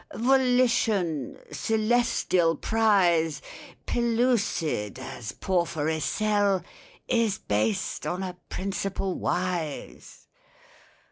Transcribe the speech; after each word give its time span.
"Volition—celestial 0.15 2.55
prize, 2.55 3.39
Pellucid 3.85 4.97
as 4.97 5.31
porphyry 5.33 5.99
cell— 5.99 6.63
Is 7.07 7.37
based 7.37 8.07
on 8.07 8.23
a 8.23 8.35
principle 8.49 9.13
wise." 9.19 10.25